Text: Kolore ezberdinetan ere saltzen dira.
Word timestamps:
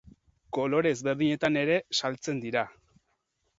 Kolore 0.57 0.93
ezberdinetan 0.99 1.61
ere 1.63 1.77
saltzen 2.01 2.43
dira. 2.49 2.67